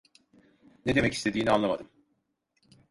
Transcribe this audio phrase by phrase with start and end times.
[0.85, 1.89] Ne demek istediğini anlamadım.